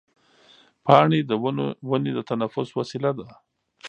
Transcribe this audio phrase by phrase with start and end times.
[0.85, 1.31] پاڼې د
[1.91, 3.27] ونې د تنفس وسیله ده.